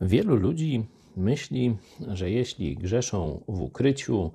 Wielu 0.00 0.36
ludzi 0.36 0.84
myśli, 1.16 1.76
że 2.08 2.30
jeśli 2.30 2.76
grzeszą 2.76 3.40
w 3.48 3.60
ukryciu, 3.60 4.30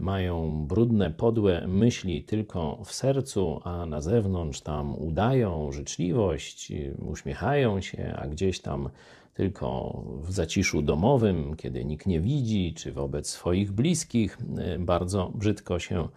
mają 0.00 0.66
brudne, 0.66 1.10
podłe 1.10 1.66
myśli 1.66 2.22
tylko 2.24 2.78
w 2.84 2.92
sercu, 2.92 3.60
a 3.64 3.86
na 3.86 4.00
zewnątrz 4.00 4.60
tam 4.60 4.94
udają 4.94 5.72
życzliwość, 5.72 6.72
uśmiechają 6.98 7.80
się, 7.80 8.14
a 8.18 8.28
gdzieś 8.28 8.60
tam 8.60 8.88
tylko 9.34 10.02
w 10.22 10.32
zaciszu 10.32 10.82
domowym, 10.82 11.56
kiedy 11.56 11.84
nikt 11.84 12.06
nie 12.06 12.20
widzi, 12.20 12.74
czy 12.74 12.92
wobec 12.92 13.30
swoich 13.30 13.72
bliskich 13.72 14.38
e, 14.58 14.78
bardzo 14.78 15.32
brzydko 15.34 15.78
się 15.78 16.08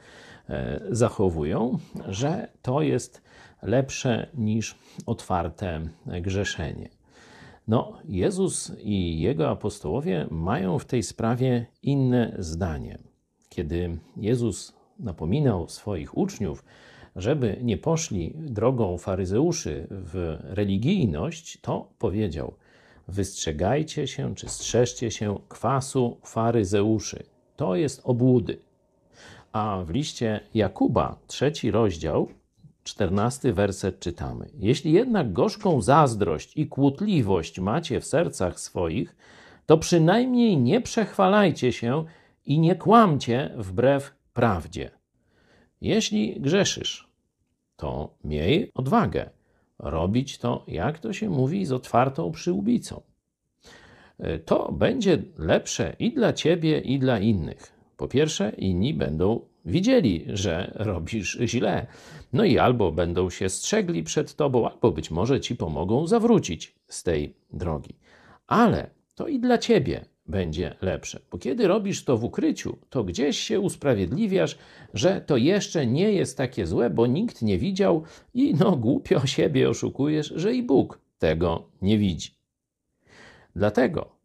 e, 0.49 0.81
zachowują, 0.89 1.77
że 2.07 2.47
to 2.61 2.81
jest 2.81 3.21
lepsze 3.61 4.27
niż 4.33 4.75
otwarte 5.05 5.81
grzeszenie. 6.05 6.89
No, 7.67 7.97
Jezus 8.07 8.71
i 8.79 9.19
jego 9.19 9.49
apostołowie 9.49 10.27
mają 10.31 10.79
w 10.79 10.85
tej 10.85 11.03
sprawie 11.03 11.65
inne 11.83 12.35
zdanie. 12.39 12.97
Kiedy 13.49 13.97
Jezus 14.17 14.73
napominał 14.99 15.69
swoich 15.69 16.17
uczniów, 16.17 16.63
żeby 17.15 17.59
nie 17.61 17.77
poszli 17.77 18.33
drogą 18.35 18.97
faryzeuszy 18.97 19.87
w 19.89 20.37
religijność, 20.41 21.61
to 21.61 21.89
powiedział: 21.99 22.53
Wystrzegajcie 23.07 24.07
się, 24.07 24.35
czy 24.35 24.49
strzeżcie 24.49 25.11
się 25.11 25.39
kwasu 25.49 26.17
faryzeuszy. 26.23 27.23
To 27.55 27.75
jest 27.75 28.01
obłudy. 28.03 28.57
A 29.51 29.83
w 29.85 29.89
liście 29.89 30.39
Jakuba, 30.53 31.17
trzeci 31.27 31.71
rozdział, 31.71 32.27
czternasty 32.85 33.53
werset 33.53 33.99
czytamy: 33.99 34.49
Jeśli 34.59 34.91
jednak 34.91 35.33
gorzką 35.33 35.81
zazdrość 35.81 36.57
i 36.57 36.67
kłótliwość 36.67 37.59
macie 37.59 37.99
w 37.99 38.05
sercach 38.05 38.59
swoich, 38.59 39.15
to 39.65 39.77
przynajmniej 39.77 40.57
nie 40.57 40.81
przechwalajcie 40.81 41.71
się 41.71 42.05
i 42.45 42.59
nie 42.59 42.75
kłamcie 42.75 43.51
wbrew 43.57 44.15
prawdzie. 44.33 44.91
Jeśli 45.81 46.41
grzeszysz, 46.41 47.09
to 47.75 48.13
miej 48.23 48.71
odwagę 48.73 49.29
robić 49.79 50.37
to, 50.37 50.63
jak 50.67 50.99
to 50.99 51.13
się 51.13 51.29
mówi, 51.29 51.65
z 51.65 51.71
otwartą 51.71 52.31
przyłbicą. 52.31 53.01
To 54.45 54.71
będzie 54.71 55.23
lepsze 55.37 55.95
i 55.99 56.13
dla 56.13 56.33
ciebie, 56.33 56.79
i 56.79 56.99
dla 56.99 57.19
innych. 57.19 57.71
Po 57.97 58.07
pierwsze, 58.07 58.49
inni 58.49 58.93
będą 58.93 59.41
widzieli, 59.65 60.25
że 60.27 60.71
robisz 60.75 61.37
źle. 61.45 61.87
No 62.33 62.43
i 62.43 62.57
albo 62.57 62.91
będą 62.91 63.29
się 63.29 63.49
strzegli 63.49 64.03
przed 64.03 64.35
tobą, 64.35 64.69
albo 64.69 64.91
być 64.91 65.11
może 65.11 65.39
ci 65.39 65.55
pomogą 65.55 66.07
zawrócić 66.07 66.75
z 66.87 67.03
tej 67.03 67.35
drogi. 67.53 67.95
Ale 68.47 68.89
to 69.15 69.27
i 69.27 69.39
dla 69.39 69.57
ciebie 69.57 70.05
będzie 70.27 70.75
lepsze. 70.81 71.19
Bo 71.31 71.37
kiedy 71.37 71.67
robisz 71.67 72.03
to 72.03 72.17
w 72.17 72.23
ukryciu, 72.23 72.77
to 72.89 73.03
gdzieś 73.03 73.39
się 73.39 73.59
usprawiedliwiasz, 73.59 74.57
że 74.93 75.21
to 75.21 75.37
jeszcze 75.37 75.87
nie 75.87 76.11
jest 76.11 76.37
takie 76.37 76.65
złe, 76.65 76.89
bo 76.89 77.07
nikt 77.07 77.41
nie 77.41 77.57
widział 77.57 78.03
i 78.33 78.53
no 78.53 78.75
głupio 78.75 79.27
siebie 79.27 79.69
oszukujesz, 79.69 80.33
że 80.35 80.53
i 80.53 80.63
Bóg 80.63 80.99
tego 81.19 81.69
nie 81.81 81.97
widzi. 81.97 82.31
Dlatego, 83.55 84.15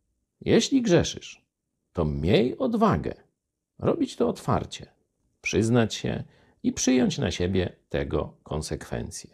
jeśli 0.41 0.83
grzeszysz, 0.83 1.45
to 1.93 2.05
miej 2.05 2.59
odwagę 2.59 3.15
robić 3.79 4.17
to 4.17 4.29
otwarcie, 4.29 4.87
przyznać 5.41 5.95
się 5.95 6.25
i 6.63 6.73
przyjąć 6.73 7.19
na 7.19 7.31
siebie 7.31 7.77
tego 7.89 8.37
konsekwencje. 8.43 9.31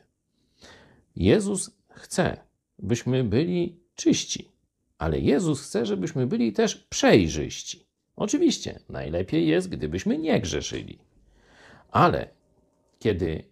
Jezus 1.16 1.70
chce, 1.88 2.36
byśmy 2.78 3.24
byli 3.24 3.80
czyści 3.94 4.56
ale 4.98 5.20
Jezus 5.20 5.62
chce, 5.62 5.86
żebyśmy 5.86 6.26
byli 6.26 6.52
też 6.52 6.76
przejrzyści. 6.76 7.86
Oczywiście, 8.16 8.80
najlepiej 8.88 9.46
jest, 9.46 9.68
gdybyśmy 9.68 10.18
nie 10.18 10.40
grzeszyli. 10.40 10.98
Ale 11.90 12.28
kiedy 12.98 13.44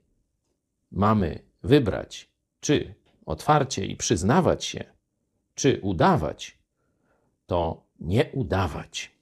mamy 0.90 1.38
wybrać, 1.62 2.30
czy 2.60 2.94
otwarcie 3.26 3.86
i 3.86 3.96
przyznawać 3.96 4.64
się, 4.64 4.84
czy 5.54 5.80
udawać, 5.82 6.58
to 7.46 7.86
nie 8.00 8.30
udawać. 8.32 9.13